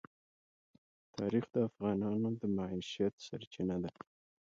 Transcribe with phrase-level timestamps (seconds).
[1.15, 3.91] تاریخ د افغانانو د معیشت سرچینه ده.